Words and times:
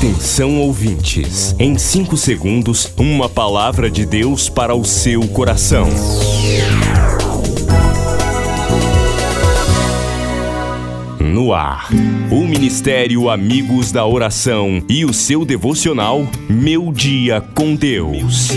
Atenção 0.00 0.58
ouvintes, 0.58 1.54
em 1.58 1.76
5 1.76 2.16
segundos, 2.16 2.90
uma 2.96 3.28
palavra 3.28 3.90
de 3.90 4.06
Deus 4.06 4.48
para 4.48 4.74
o 4.74 4.82
seu 4.82 5.28
coração. 5.28 5.86
No 11.20 11.52
ar, 11.52 11.90
o 12.30 12.46
Ministério 12.46 13.28
Amigos 13.28 13.92
da 13.92 14.06
Oração 14.06 14.82
e 14.88 15.04
o 15.04 15.12
seu 15.12 15.44
devocional 15.44 16.26
Meu 16.48 16.90
Dia 16.90 17.42
com 17.54 17.74
Deus. 17.74 18.48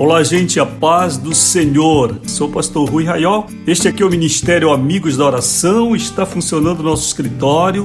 Olá, 0.00 0.22
gente, 0.22 0.58
a 0.58 0.64
paz 0.64 1.18
do 1.18 1.34
Senhor. 1.34 2.22
Sou 2.26 2.48
o 2.48 2.50
pastor 2.50 2.88
Rui 2.88 3.04
Raiol. 3.04 3.46
Este 3.66 3.86
aqui 3.86 4.02
é 4.02 4.06
o 4.06 4.08
Ministério 4.08 4.72
Amigos 4.72 5.18
da 5.18 5.26
Oração. 5.26 5.94
Está 5.94 6.24
funcionando 6.24 6.80
o 6.80 6.82
nosso 6.82 7.06
escritório 7.06 7.84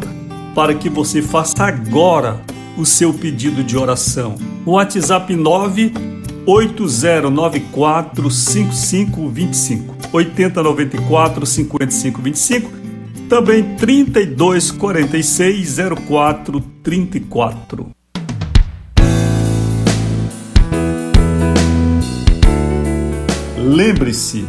para 0.55 0.73
que 0.73 0.89
você 0.89 1.21
faça 1.21 1.65
agora 1.65 2.39
o 2.77 2.85
seu 2.85 3.13
pedido 3.13 3.61
de 3.65 3.77
oração. 3.77 4.35
O 4.65 4.75
WhatsApp 4.75 5.35
98094 5.35 8.31
5525 8.31 9.93
8094 10.13 11.45
5525 11.45 12.71
também 13.27 13.75
3246 13.75 15.75
0434. 16.07 17.94
Lembre-se 23.65 24.45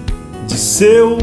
de 0.47 0.59
seu 0.59 1.17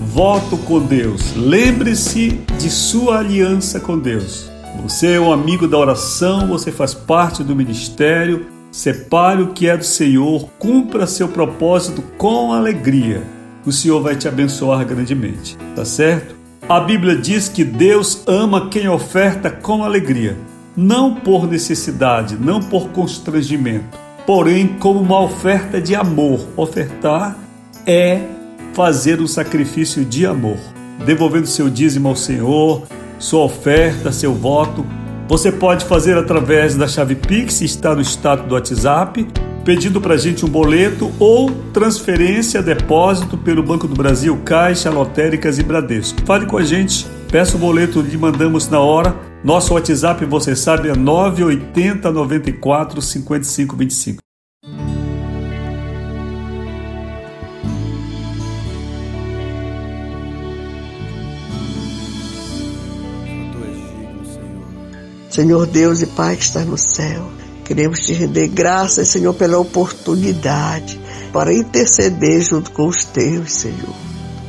voto 0.00 0.56
com 0.56 0.80
Deus. 0.80 1.34
Lembre-se 1.36 2.40
de 2.58 2.70
sua 2.70 3.18
aliança 3.18 3.78
com 3.78 3.98
Deus. 3.98 4.50
Você 4.82 5.12
é 5.12 5.20
um 5.20 5.30
amigo 5.30 5.68
da 5.68 5.76
oração, 5.76 6.48
você 6.48 6.72
faz 6.72 6.94
parte 6.94 7.44
do 7.44 7.54
ministério. 7.54 8.46
Separe 8.72 9.42
o 9.42 9.52
que 9.52 9.68
é 9.68 9.76
do 9.76 9.84
Senhor, 9.84 10.48
cumpra 10.58 11.06
seu 11.06 11.28
propósito 11.28 12.02
com 12.16 12.50
alegria. 12.50 13.22
O 13.66 13.72
Senhor 13.72 14.00
vai 14.00 14.16
te 14.16 14.26
abençoar 14.26 14.86
grandemente, 14.86 15.58
tá 15.76 15.84
certo? 15.84 16.34
A 16.66 16.80
Bíblia 16.80 17.14
diz 17.14 17.46
que 17.46 17.62
Deus 17.62 18.22
ama 18.26 18.70
quem 18.70 18.88
oferta 18.88 19.50
com 19.50 19.84
alegria, 19.84 20.34
não 20.74 21.14
por 21.14 21.46
necessidade, 21.46 22.38
não 22.40 22.60
por 22.62 22.88
constrangimento 22.88 24.07
porém 24.28 24.66
como 24.78 25.00
uma 25.00 25.22
oferta 25.22 25.80
de 25.80 25.94
amor. 25.94 26.40
Ofertar 26.54 27.34
é 27.86 28.20
fazer 28.74 29.22
um 29.22 29.26
sacrifício 29.26 30.04
de 30.04 30.26
amor, 30.26 30.58
devolvendo 31.06 31.46
seu 31.46 31.70
dízimo 31.70 32.10
ao 32.10 32.14
Senhor, 32.14 32.82
sua 33.18 33.44
oferta, 33.44 34.12
seu 34.12 34.34
voto. 34.34 34.84
Você 35.28 35.50
pode 35.50 35.86
fazer 35.86 36.18
através 36.18 36.76
da 36.76 36.86
chave 36.86 37.14
Pix, 37.14 37.62
está 37.62 37.94
no 37.94 38.02
status 38.02 38.46
do 38.46 38.54
WhatsApp, 38.54 39.26
pedindo 39.64 39.98
para 39.98 40.18
gente 40.18 40.44
um 40.44 40.48
boleto 40.48 41.10
ou 41.18 41.50
transferência, 41.72 42.62
depósito 42.62 43.38
pelo 43.38 43.62
Banco 43.62 43.88
do 43.88 43.94
Brasil, 43.94 44.38
Caixa, 44.44 44.90
Lotéricas 44.90 45.58
e 45.58 45.62
Bradesco. 45.62 46.20
Fale 46.26 46.44
com 46.44 46.58
a 46.58 46.62
gente, 46.62 47.06
peça 47.32 47.56
o 47.56 47.58
boleto 47.58 48.04
e 48.06 48.16
mandamos 48.18 48.68
na 48.68 48.78
hora 48.78 49.27
nosso 49.44 49.74
WhatsApp, 49.74 50.24
você 50.24 50.56
sabe, 50.56 50.88
é 50.88 50.94
980 50.96 52.10
94 52.10 53.00
55 53.00 53.76
25. 53.76 54.18
Senhor 65.30 65.66
Deus 65.66 66.02
e 66.02 66.06
Pai 66.06 66.34
que 66.34 66.42
está 66.42 66.64
no 66.64 66.76
céu, 66.76 67.30
queremos 67.64 68.00
te 68.00 68.12
render 68.12 68.48
graças, 68.48 69.06
Senhor, 69.06 69.32
pela 69.34 69.56
oportunidade 69.56 71.00
para 71.32 71.54
interceder 71.54 72.40
junto 72.40 72.72
com 72.72 72.88
os 72.88 73.04
teus, 73.04 73.52
Senhor. 73.52 73.94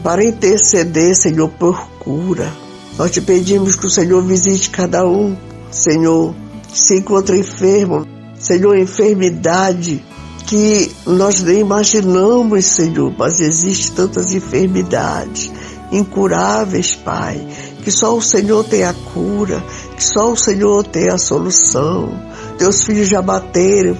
Para 0.01 0.23
interceder, 0.23 1.13
Senhor, 1.15 1.47
por 1.49 1.79
cura 1.99 2.51
nós 2.99 3.11
te 3.11 3.21
pedimos 3.21 3.77
que 3.77 3.85
o 3.85 3.89
Senhor 3.89 4.21
visite 4.21 4.69
cada 4.71 5.07
um, 5.07 5.33
Senhor, 5.71 6.35
que 6.67 6.77
se 6.77 6.97
encontra 6.97 7.37
enfermo, 7.37 8.05
Senhor, 8.37 8.77
enfermidade 8.77 10.03
que 10.45 10.91
nós 11.05 11.41
nem 11.41 11.59
imaginamos, 11.59 12.65
Senhor, 12.65 13.13
mas 13.17 13.39
existem 13.39 13.95
tantas 13.95 14.33
enfermidades 14.33 15.49
incuráveis, 15.93 16.93
Pai, 16.93 17.47
que 17.83 17.89
só 17.89 18.17
o 18.17 18.21
Senhor 18.21 18.65
tem 18.65 18.83
a 18.83 18.93
cura, 18.93 19.63
que 19.95 20.03
só 20.03 20.33
o 20.33 20.35
Senhor 20.35 20.83
tem 20.83 21.07
a 21.07 21.17
solução. 21.17 22.09
Teus 22.57 22.83
filhos 22.83 23.07
já 23.07 23.21
bateram 23.21 23.97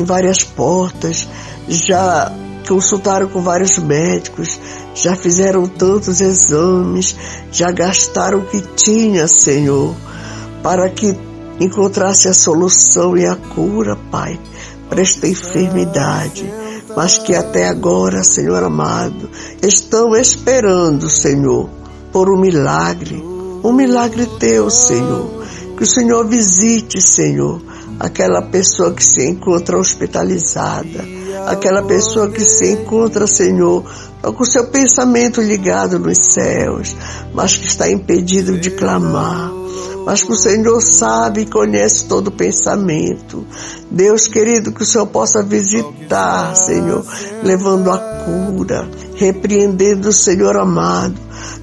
em 0.00 0.04
várias 0.04 0.42
portas, 0.42 1.28
já 1.68 2.32
consultaram 2.66 3.28
com 3.28 3.40
vários 3.40 3.78
médicos, 3.78 4.58
já 4.94 5.16
fizeram 5.16 5.66
tantos 5.66 6.20
exames, 6.20 7.16
já 7.50 7.70
gastaram 7.70 8.40
o 8.40 8.46
que 8.46 8.60
tinha, 8.76 9.26
Senhor, 9.26 9.94
para 10.62 10.88
que 10.88 11.16
encontrasse 11.58 12.28
a 12.28 12.34
solução 12.34 13.16
e 13.16 13.26
a 13.26 13.36
cura, 13.36 13.96
Pai, 14.10 14.38
para 14.88 15.00
esta 15.00 15.26
enfermidade. 15.26 16.44
Mas 16.94 17.16
que 17.16 17.34
até 17.34 17.68
agora, 17.68 18.22
Senhor 18.22 18.62
amado, 18.62 19.30
estão 19.62 20.14
esperando, 20.14 21.08
Senhor, 21.08 21.70
por 22.12 22.28
um 22.28 22.38
milagre, 22.38 23.22
um 23.64 23.72
milagre 23.72 24.26
teu, 24.38 24.68
Senhor. 24.68 25.42
Que 25.76 25.84
o 25.84 25.86
Senhor 25.86 26.26
visite, 26.28 27.00
Senhor, 27.00 27.62
aquela 27.98 28.42
pessoa 28.42 28.92
que 28.92 29.02
se 29.02 29.24
encontra 29.26 29.78
hospitalizada, 29.78 31.02
aquela 31.46 31.82
pessoa 31.82 32.30
que 32.30 32.40
se 32.40 32.72
encontra, 32.72 33.26
Senhor, 33.26 33.84
com 34.22 34.42
o 34.42 34.46
seu 34.46 34.66
pensamento 34.66 35.40
ligado 35.40 35.98
nos 35.98 36.18
céus, 36.18 36.94
mas 37.34 37.56
que 37.56 37.66
está 37.66 37.90
impedido 37.90 38.58
de 38.58 38.70
clamar. 38.70 39.52
Mas 40.04 40.22
que 40.22 40.32
o 40.32 40.36
Senhor 40.36 40.80
sabe 40.80 41.42
e 41.42 41.46
conhece 41.46 42.06
todo 42.06 42.28
o 42.28 42.32
pensamento. 42.32 43.46
Deus 43.88 44.26
querido, 44.26 44.72
que 44.72 44.82
o 44.82 44.86
Senhor 44.86 45.06
possa 45.06 45.42
visitar, 45.44 46.56
Senhor, 46.56 47.04
levando 47.44 47.90
a 47.90 47.98
cura, 47.98 48.88
repreendendo 49.14 50.12
Senhor 50.12 50.56
amado, 50.56 51.14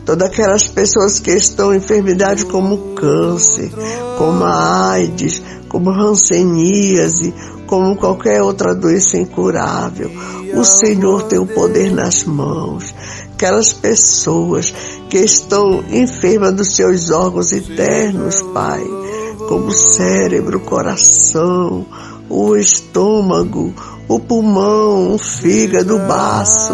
todas 0.05 0.29
aquelas 0.29 0.67
pessoas 0.67 1.19
que 1.19 1.31
estão 1.31 1.73
em 1.73 1.77
enfermidade 1.77 2.45
como 2.45 2.95
câncer, 2.95 3.71
como 4.17 4.43
a 4.45 4.91
AIDS, 4.91 5.41
como 5.67 5.91
hanseníase, 5.91 7.33
como 7.69 7.95
qualquer 7.95 8.41
outra 8.41 8.73
doença 8.73 9.15
incurável. 9.15 10.09
O 10.55 10.63
Senhor 10.63 11.21
tem 11.23 11.37
o 11.37 11.45
poder 11.45 11.93
nas 11.93 12.23
mãos. 12.23 12.95
Aquelas 13.31 13.71
pessoas 13.71 14.73
que 15.07 15.19
estão 15.19 15.83
enfermas 15.91 16.53
dos 16.53 16.75
seus 16.75 17.11
órgãos 17.11 17.53
internos, 17.53 18.41
Pai, 18.55 18.83
como 19.47 19.67
o 19.67 19.71
cérebro, 19.71 20.57
o 20.57 20.61
coração, 20.61 21.85
o 22.27 22.57
estômago, 22.57 23.71
o 24.07 24.19
pulmão, 24.19 25.13
o 25.13 25.19
fígado, 25.19 25.95
o 25.95 26.07
baço, 26.07 26.73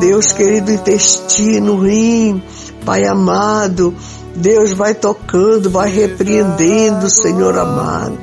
Deus 0.00 0.32
querido, 0.32 0.72
intestino, 0.72 1.78
rim, 1.78 2.42
Pai 2.84 3.06
amado, 3.06 3.94
Deus 4.36 4.72
vai 4.72 4.94
tocando, 4.94 5.70
vai 5.70 5.90
repreendendo, 5.90 7.08
Senhor 7.08 7.56
amado. 7.56 8.18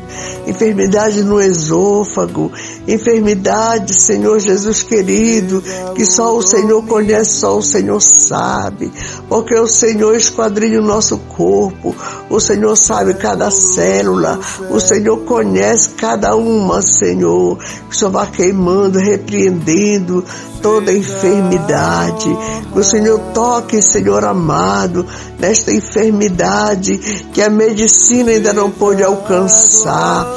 Enfermidade 0.46 1.24
no 1.24 1.42
esôfago, 1.42 2.52
enfermidade, 2.88 3.94
Senhor 3.94 4.40
Jesus 4.40 4.84
querido, 4.84 5.64
que 5.96 6.06
só 6.06 6.36
o 6.36 6.42
Senhor 6.42 6.84
conhece, 6.86 7.40
só 7.40 7.58
o 7.58 7.62
Senhor 7.62 8.02
sabe, 8.02 8.92
porque 9.30 9.56
o 9.56 9.68
Senhor 9.68 10.16
esquadrinha 10.16 10.80
o 10.80 10.86
nosso 10.86 11.18
corpo, 11.18 11.96
o 12.30 12.40
Senhor 12.40 12.76
sabe 12.76 13.14
cada 13.14 13.52
célula, 13.52 14.40
o 14.70 14.80
Senhor 14.80 15.18
conhece 15.26 15.90
cada 15.98 16.36
uma, 16.36 16.82
Senhor. 16.82 17.58
O 17.90 17.94
Senhor 17.94 18.12
vai 18.12 18.30
queimando, 18.32 19.00
repreendendo 19.00 20.24
toda 20.62 20.94
enfermidade. 20.94 22.30
Que 22.72 22.80
o 22.80 22.84
Senhor 22.84 23.20
toque, 23.34 23.82
Senhor 23.82 24.24
amado, 24.24 25.06
nesta 25.40 25.72
enfermidade 25.72 26.98
que 27.34 27.42
a 27.42 27.50
medicina 27.50 28.32
ainda 28.32 28.54
não 28.54 28.70
pôde 28.70 29.04
alcançar. 29.04 30.28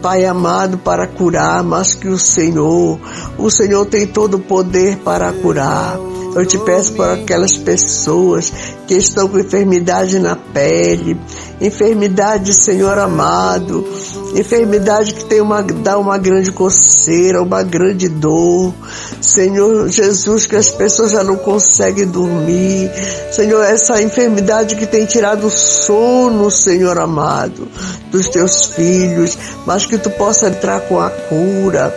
Pai 0.00 0.24
amado, 0.24 0.78
para 0.78 1.06
curar, 1.06 1.62
mas 1.62 1.91
que 1.94 2.08
o 2.08 2.18
Senhor, 2.18 2.98
o 3.38 3.50
Senhor 3.50 3.86
tem 3.86 4.06
todo 4.06 4.34
o 4.34 4.40
poder 4.40 4.98
para 4.98 5.32
curar. 5.32 5.98
Eu 6.34 6.46
te 6.46 6.58
peço 6.58 6.92
por 6.94 7.06
aquelas 7.06 7.58
pessoas 7.58 8.50
que 8.86 8.94
estão 8.94 9.28
com 9.28 9.38
enfermidade 9.38 10.18
na 10.18 10.34
pele, 10.34 11.20
enfermidade, 11.60 12.54
Senhor 12.54 12.98
amado, 12.98 13.86
enfermidade 14.34 15.12
que 15.12 15.26
tem 15.26 15.42
uma, 15.42 15.62
dá 15.62 15.98
uma 15.98 16.16
grande 16.16 16.50
coceira, 16.50 17.42
uma 17.42 17.62
grande 17.62 18.08
dor. 18.08 18.72
Senhor 19.20 19.88
Jesus, 19.88 20.46
que 20.46 20.56
as 20.56 20.70
pessoas 20.70 21.12
já 21.12 21.22
não 21.22 21.36
conseguem 21.36 22.06
dormir. 22.06 22.90
Senhor, 23.30 23.62
essa 23.62 24.00
enfermidade 24.00 24.76
que 24.76 24.86
tem 24.86 25.04
tirado 25.04 25.46
o 25.46 25.50
sono, 25.50 26.50
Senhor 26.50 26.98
amado, 26.98 27.68
dos 28.10 28.28
teus 28.28 28.66
filhos, 28.66 29.36
mas 29.66 29.84
que 29.84 29.98
tu 29.98 30.08
possa 30.10 30.48
entrar 30.48 30.80
com 30.80 30.98
a 30.98 31.10
cura 31.10 31.94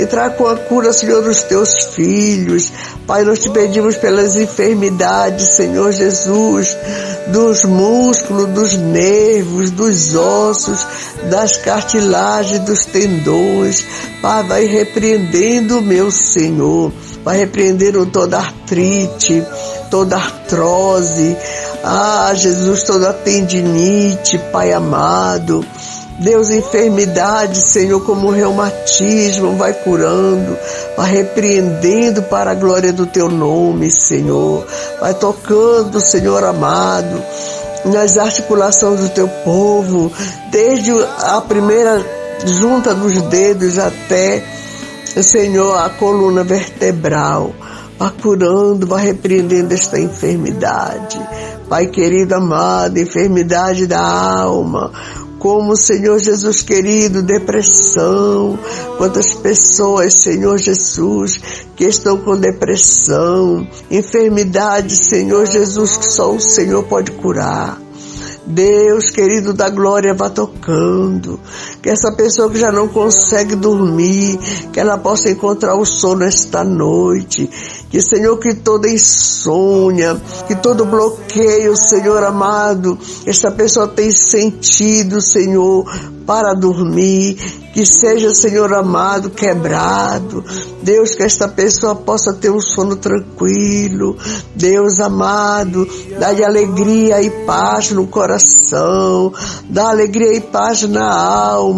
entrar 0.00 0.30
com 0.30 0.46
a 0.46 0.56
cura, 0.56 0.92
Senhor, 0.92 1.22
dos 1.22 1.42
teus 1.42 1.84
filhos. 1.94 2.72
Pai, 3.06 3.24
nós 3.24 3.38
te 3.38 3.50
pedimos 3.50 3.96
pelas 3.96 4.36
enfermidades, 4.36 5.48
Senhor 5.48 5.92
Jesus, 5.92 6.76
dos 7.28 7.64
músculos, 7.64 8.46
dos 8.48 8.74
nervos, 8.74 9.70
dos 9.70 10.14
ossos, 10.14 10.86
das 11.30 11.56
cartilagens, 11.56 12.60
dos 12.60 12.84
tendões. 12.86 13.84
Pai, 14.22 14.42
vai 14.44 14.64
repreendendo, 14.64 15.82
meu 15.82 16.10
Senhor, 16.10 16.92
vai 17.24 17.38
repreendendo 17.38 18.06
toda 18.06 18.38
artrite, 18.38 19.44
toda 19.90 20.16
artrose. 20.16 21.36
Ah, 21.82 22.32
Jesus, 22.34 22.82
toda 22.84 23.12
tendinite, 23.12 24.38
Pai 24.52 24.72
amado. 24.72 25.64
Deus, 26.20 26.50
enfermidade, 26.50 27.62
Senhor, 27.62 28.04
como 28.04 28.30
reumatismo, 28.30 29.56
vai 29.56 29.72
curando, 29.72 30.54
vai 30.94 31.10
repreendendo 31.10 32.22
para 32.24 32.50
a 32.50 32.54
glória 32.54 32.92
do 32.92 33.06
Teu 33.06 33.30
nome, 33.30 33.90
Senhor. 33.90 34.66
Vai 35.00 35.14
tocando, 35.14 35.98
Senhor 35.98 36.44
amado, 36.44 37.22
nas 37.86 38.18
articulações 38.18 39.00
do 39.00 39.08
Teu 39.08 39.28
povo, 39.44 40.12
desde 40.50 40.92
a 41.20 41.40
primeira 41.40 42.04
junta 42.44 42.94
dos 42.94 43.14
dedos 43.22 43.78
até, 43.78 44.42
Senhor, 45.22 45.74
a 45.78 45.88
coluna 45.88 46.44
vertebral. 46.44 47.50
Vai 47.98 48.10
curando, 48.22 48.86
vai 48.86 49.04
repreendendo 49.04 49.72
esta 49.72 49.98
enfermidade. 49.98 51.20
Pai 51.68 51.86
querido 51.86 52.34
amado, 52.34 52.98
enfermidade 52.98 53.86
da 53.86 54.00
alma, 54.00 54.90
como, 55.40 55.74
Senhor 55.74 56.20
Jesus 56.20 56.62
querido, 56.62 57.22
depressão. 57.22 58.58
Quantas 58.98 59.32
pessoas, 59.34 60.14
Senhor 60.14 60.58
Jesus, 60.58 61.40
que 61.74 61.84
estão 61.84 62.18
com 62.18 62.36
depressão, 62.36 63.66
enfermidade, 63.90 64.94
Senhor 64.94 65.46
Jesus, 65.46 65.96
que 65.96 66.06
só 66.06 66.32
o 66.32 66.38
Senhor 66.38 66.84
pode 66.84 67.10
curar. 67.12 67.80
Deus 68.46 69.10
querido 69.10 69.52
da 69.54 69.70
glória 69.70 70.12
vá 70.12 70.28
tocando, 70.28 71.40
que 71.82 71.88
essa 71.88 72.12
pessoa 72.12 72.50
que 72.50 72.58
já 72.58 72.70
não 72.70 72.88
consegue 72.88 73.54
dormir, 73.54 74.38
que 74.72 74.80
ela 74.80 74.98
possa 74.98 75.30
encontrar 75.30 75.74
o 75.74 75.84
sono 75.84 76.24
esta 76.24 76.62
noite, 76.62 77.48
que 77.90 78.00
Senhor, 78.00 78.38
que 78.38 78.54
toda 78.54 78.88
insônia, 78.88 80.20
que 80.46 80.54
todo 80.54 80.84
bloqueio, 80.84 81.76
Senhor 81.76 82.22
amado, 82.22 82.98
esta 83.26 83.50
pessoa 83.50 83.88
tem 83.88 84.12
sentido, 84.12 85.20
Senhor, 85.20 85.84
para 86.26 86.54
dormir, 86.54 87.36
que 87.72 87.84
seja, 87.86 88.34
Senhor 88.34 88.72
amado, 88.72 89.30
quebrado. 89.30 90.44
Deus, 90.82 91.14
que 91.14 91.22
esta 91.22 91.48
pessoa 91.48 91.94
possa 91.94 92.32
ter 92.32 92.50
um 92.50 92.60
sono 92.60 92.96
tranquilo. 92.96 94.16
Deus 94.54 94.98
amado, 95.00 95.86
dá-lhe 96.18 96.44
alegria 96.44 97.22
e 97.22 97.30
paz 97.44 97.90
no 97.90 98.06
coração, 98.06 99.32
dá 99.68 99.90
alegria 99.90 100.34
e 100.34 100.40
paz 100.40 100.82
na 100.82 101.12
alma, 101.12 101.69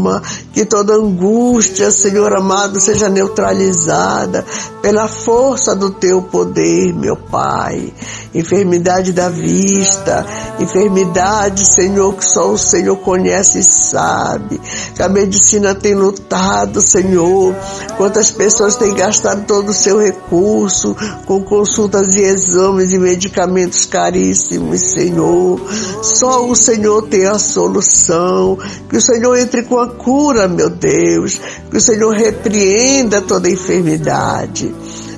que 0.53 0.65
toda 0.65 0.95
angústia, 0.95 1.91
Senhor 1.91 2.37
amado, 2.37 2.81
seja 2.81 3.09
neutralizada 3.09 4.45
pela 4.83 5.07
força 5.07 5.75
do 5.75 5.91
teu 5.91 6.21
poder, 6.21 6.93
meu 6.93 7.17
Pai. 7.17 7.93
Enfermidade 8.35 9.13
da 9.13 9.29
vista, 9.29 10.27
enfermidade, 10.59 11.67
Senhor, 11.67 12.15
que 12.15 12.25
só 12.25 12.51
o 12.51 12.59
Senhor 12.59 12.97
conhece 12.97 13.61
e 13.61 13.63
sabe. 13.63 14.61
Que 14.95 15.03
a 15.03 15.09
medicina 15.09 15.75
tem 15.75 15.95
lutado, 15.95 16.81
Senhor. 16.81 17.55
Quantas 17.97 18.31
pessoas 18.31 18.77
têm 18.77 18.95
gastado 18.95 19.47
todo 19.47 19.69
o 19.69 19.75
seu 19.75 19.99
recurso 19.99 20.97
com 21.27 21.43
consultas 21.43 22.17
e 22.17 22.21
exames 22.21 22.93
e 22.93 22.99
medicamentos 22.99 23.87
caríssimos, 23.87 24.81
Senhor. 24.81 25.61
Só 26.03 26.47
o 26.47 26.57
Senhor 26.57 27.03
tem 27.03 27.27
a 27.27 27.39
solução. 27.39 28.59
Que 28.89 28.97
o 28.97 29.01
Senhor 29.01 29.39
entre 29.39 29.63
com 29.63 29.79
a 29.83 29.89
cura, 29.89 30.49
meu 30.49 30.71
Deus. 30.71 31.41
Que 31.71 31.77
o 31.77 31.81
Senhor 31.81 32.15
repreenda 32.15 33.21
toda 33.21 33.51
enfermidade. 33.51 34.73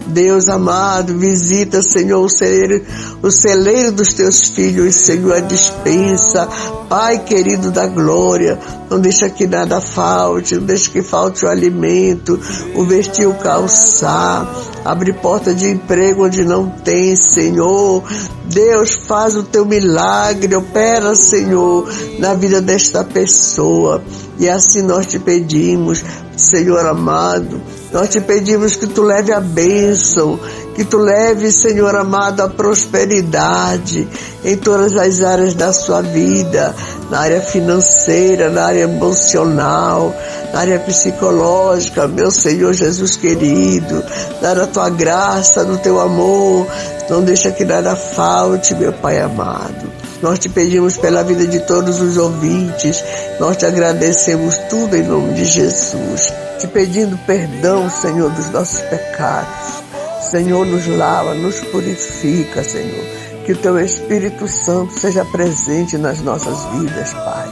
Deus 0.06 0.48
amado, 0.48 1.16
visita, 1.16 1.82
Senhor, 1.82 2.22
o 2.22 2.28
celeiro, 2.28 2.84
o 3.22 3.30
celeiro 3.30 3.92
dos 3.92 4.12
teus 4.12 4.48
filhos, 4.48 4.94
Senhor, 4.94 5.34
a 5.34 5.40
dispensa. 5.40 6.48
Pai 6.88 7.18
querido 7.24 7.70
da 7.70 7.86
glória, 7.86 8.58
não 8.90 9.00
deixa 9.00 9.28
que 9.30 9.46
nada 9.46 9.80
falte, 9.80 10.56
não 10.56 10.64
deixa 10.64 10.90
que 10.90 11.02
falte 11.02 11.44
o 11.44 11.48
alimento, 11.48 12.38
o 12.74 12.84
vestir, 12.84 13.26
o 13.26 13.34
calçar. 13.34 14.46
Abre 14.84 15.14
porta 15.14 15.54
de 15.54 15.70
emprego 15.70 16.26
onde 16.26 16.44
não 16.44 16.68
tem, 16.68 17.16
Senhor. 17.16 18.04
Deus, 18.44 18.94
faz 19.08 19.34
o 19.34 19.42
teu 19.42 19.64
milagre, 19.64 20.54
opera, 20.54 21.14
Senhor, 21.14 21.88
na 22.18 22.34
vida 22.34 22.60
desta 22.60 23.02
pessoa. 23.02 24.02
E 24.38 24.48
assim 24.48 24.82
nós 24.82 25.06
te 25.06 25.18
pedimos, 25.18 26.04
Senhor 26.36 26.84
amado, 26.86 27.62
nós 27.94 28.08
te 28.08 28.20
pedimos 28.20 28.74
que 28.74 28.88
tu 28.88 29.02
leve 29.02 29.32
a 29.32 29.38
bênção, 29.38 30.36
que 30.74 30.84
tu 30.84 30.98
leve, 30.98 31.52
Senhor 31.52 31.94
amado, 31.94 32.40
a 32.40 32.48
prosperidade 32.48 34.08
em 34.44 34.56
todas 34.56 34.96
as 34.96 35.22
áreas 35.22 35.54
da 35.54 35.72
sua 35.72 36.02
vida, 36.02 36.74
na 37.08 37.20
área 37.20 37.40
financeira, 37.40 38.50
na 38.50 38.64
área 38.64 38.80
emocional, 38.80 40.12
na 40.52 40.58
área 40.58 40.80
psicológica, 40.80 42.08
meu 42.08 42.32
Senhor 42.32 42.72
Jesus 42.72 43.14
querido, 43.14 44.02
dar 44.42 44.58
a 44.58 44.66
tua 44.66 44.90
graça, 44.90 45.64
do 45.64 45.78
teu 45.78 46.00
amor, 46.00 46.66
não 47.08 47.22
deixa 47.22 47.52
que 47.52 47.64
nada 47.64 47.94
falte, 47.94 48.74
meu 48.74 48.92
Pai 48.92 49.20
amado. 49.20 49.88
Nós 50.20 50.40
te 50.40 50.48
pedimos 50.48 50.96
pela 50.96 51.22
vida 51.22 51.46
de 51.46 51.60
todos 51.60 52.00
os 52.00 52.16
ouvintes, 52.16 53.04
nós 53.38 53.56
te 53.56 53.64
agradecemos 53.64 54.56
tudo 54.68 54.96
em 54.96 55.04
nome 55.04 55.34
de 55.34 55.44
Jesus 55.44 56.32
te 56.64 56.68
pedindo 56.68 57.18
perdão, 57.26 57.90
Senhor, 57.90 58.30
dos 58.30 58.48
nossos 58.50 58.80
pecados. 58.82 59.82
Senhor, 60.30 60.64
nos 60.64 60.86
lava, 60.86 61.34
nos 61.34 61.60
purifica, 61.60 62.64
Senhor. 62.64 63.04
Que 63.44 63.52
o 63.52 63.56
teu 63.56 63.78
Espírito 63.78 64.48
Santo 64.48 64.98
seja 64.98 65.24
presente 65.26 65.98
nas 65.98 66.20
nossas 66.20 66.64
vidas, 66.72 67.12
Pai. 67.12 67.48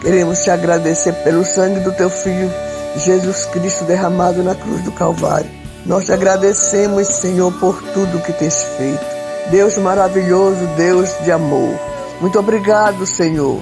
Queremos 0.00 0.42
te 0.42 0.50
agradecer 0.50 1.12
pelo 1.24 1.44
sangue 1.44 1.80
do 1.80 1.92
teu 1.92 2.08
Filho 2.08 2.50
Jesus 2.96 3.44
Cristo 3.46 3.84
derramado 3.84 4.42
na 4.42 4.54
cruz 4.54 4.82
do 4.82 4.92
Calvário. 4.92 5.50
Nós 5.84 6.06
te 6.06 6.12
agradecemos, 6.12 7.06
Senhor, 7.06 7.52
por 7.60 7.82
tudo 7.92 8.22
que 8.22 8.32
tens 8.32 8.62
feito. 8.78 9.04
Deus 9.50 9.76
maravilhoso, 9.76 10.66
Deus 10.76 11.10
de 11.22 11.30
amor. 11.30 11.78
Muito 12.20 12.38
obrigado, 12.38 13.04
Senhor. 13.04 13.60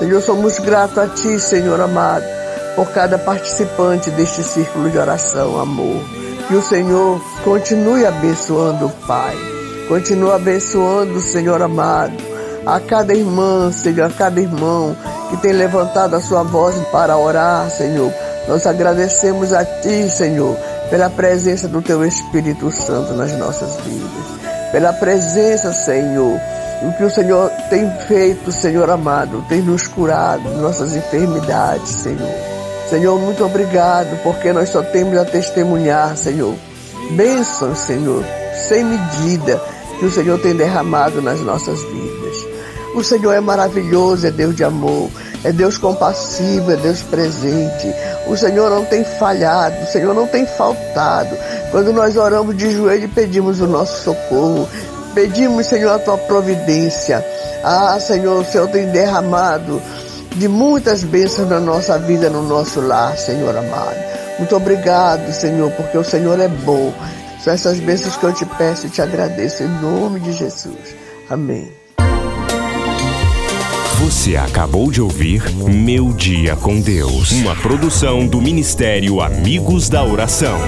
Senhor, 0.00 0.20
somos 0.20 0.58
gratos 0.58 0.98
a 0.98 1.06
Ti, 1.06 1.38
Senhor 1.38 1.80
amado 1.80 2.39
por 2.74 2.90
cada 2.92 3.18
participante 3.18 4.10
deste 4.10 4.42
círculo 4.42 4.90
de 4.90 4.98
oração, 4.98 5.58
amor. 5.58 6.02
Que 6.48 6.54
o 6.54 6.62
Senhor 6.62 7.20
continue 7.44 8.06
abençoando, 8.06 8.90
Pai. 9.06 9.36
Continue 9.88 10.32
abençoando, 10.32 11.20
Senhor 11.20 11.60
amado, 11.60 12.14
a 12.64 12.78
cada 12.78 13.12
irmã, 13.12 13.72
Senhor, 13.72 14.06
a 14.06 14.10
cada 14.10 14.40
irmão 14.40 14.96
que 15.30 15.36
tem 15.38 15.52
levantado 15.52 16.14
a 16.14 16.20
sua 16.20 16.42
voz 16.42 16.76
para 16.92 17.16
orar, 17.16 17.70
Senhor. 17.70 18.12
Nós 18.48 18.66
agradecemos 18.66 19.52
a 19.52 19.64
Ti, 19.64 20.08
Senhor, 20.10 20.56
pela 20.90 21.08
presença 21.10 21.68
do 21.68 21.80
Teu 21.80 22.04
Espírito 22.04 22.70
Santo 22.70 23.12
nas 23.14 23.32
nossas 23.38 23.76
vidas. 23.84 24.40
Pela 24.72 24.92
presença, 24.92 25.72
Senhor, 25.72 26.38
o 26.82 26.92
que 26.96 27.04
o 27.04 27.10
Senhor 27.10 27.50
tem 27.68 27.90
feito, 28.08 28.50
Senhor 28.50 28.88
amado, 28.90 29.44
tem 29.48 29.60
nos 29.60 29.86
curado 29.86 30.48
nossas 30.60 30.94
enfermidades, 30.94 31.90
Senhor. 31.90 32.49
Senhor, 32.90 33.16
muito 33.20 33.44
obrigado, 33.44 34.20
porque 34.24 34.52
nós 34.52 34.68
só 34.68 34.82
temos 34.82 35.16
a 35.16 35.24
testemunhar, 35.24 36.16
Senhor. 36.16 36.56
Bênçãos, 37.12 37.78
Senhor, 37.78 38.24
sem 38.66 38.82
medida, 38.82 39.62
que 40.00 40.06
o 40.06 40.10
Senhor 40.10 40.40
tem 40.40 40.56
derramado 40.56 41.22
nas 41.22 41.38
nossas 41.38 41.80
vidas. 41.82 42.46
O 42.92 43.04
Senhor 43.04 43.32
é 43.32 43.38
maravilhoso, 43.38 44.26
é 44.26 44.32
Deus 44.32 44.56
de 44.56 44.64
amor, 44.64 45.08
é 45.44 45.52
Deus 45.52 45.78
compassivo, 45.78 46.72
é 46.72 46.76
Deus 46.76 47.00
presente. 47.04 47.94
O 48.26 48.36
Senhor 48.36 48.68
não 48.68 48.84
tem 48.84 49.04
falhado, 49.04 49.84
o 49.84 49.86
Senhor 49.86 50.12
não 50.12 50.26
tem 50.26 50.44
faltado. 50.44 51.36
Quando 51.70 51.92
nós 51.92 52.16
oramos 52.16 52.56
de 52.56 52.72
joelho 52.72 53.04
e 53.04 53.08
pedimos 53.08 53.60
o 53.60 53.68
nosso 53.68 54.02
socorro, 54.02 54.68
pedimos, 55.14 55.66
Senhor, 55.66 55.92
a 55.92 55.98
tua 56.00 56.18
providência. 56.18 57.24
Ah, 57.62 57.96
Senhor, 58.00 58.40
o 58.40 58.44
Senhor 58.44 58.66
tem 58.68 58.88
derramado 58.88 59.80
de 60.36 60.48
muitas 60.48 61.04
bênçãos 61.04 61.48
na 61.48 61.60
nossa 61.60 61.98
vida, 61.98 62.30
no 62.30 62.42
nosso 62.42 62.80
lar, 62.80 63.16
Senhor 63.16 63.56
amado. 63.56 63.96
Muito 64.38 64.56
obrigado, 64.56 65.32
Senhor, 65.32 65.70
porque 65.72 65.98
o 65.98 66.04
Senhor 66.04 66.38
é 66.40 66.48
bom. 66.48 66.92
São 67.42 67.52
essas 67.52 67.78
bênçãos 67.78 68.16
que 68.16 68.24
eu 68.24 68.32
te 68.32 68.44
peço 68.44 68.86
e 68.86 68.90
te 68.90 69.02
agradeço 69.02 69.62
em 69.62 69.68
nome 69.80 70.20
de 70.20 70.32
Jesus. 70.32 70.94
Amém. 71.28 71.70
Você 74.00 74.36
acabou 74.36 74.90
de 74.90 75.00
ouvir 75.00 75.42
Meu 75.54 76.12
Dia 76.12 76.56
com 76.56 76.80
Deus, 76.80 77.30
uma 77.32 77.54
produção 77.54 78.26
do 78.26 78.40
Ministério 78.40 79.20
Amigos 79.20 79.88
da 79.88 80.02
Oração. 80.02 80.58